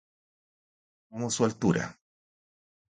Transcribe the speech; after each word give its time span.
como 1.11 1.29
su 1.29 1.45
altura 1.45 1.95